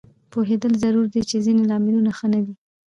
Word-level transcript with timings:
پوهېدل 0.31 0.73
ضروري 0.83 1.09
دي 1.13 1.21
چې 1.29 1.37
ځینې 1.45 1.63
لاملونه 1.71 2.11
ښه 2.17 2.27
نه 2.33 2.39
دي 2.45 2.53